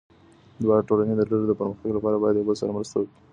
[0.63, 3.19] دواړه ټولني او ډلونه د پرمختګ لپاره باید یو بل سره مرسته وکړي.